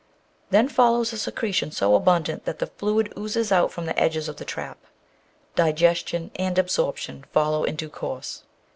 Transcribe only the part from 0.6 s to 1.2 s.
follows a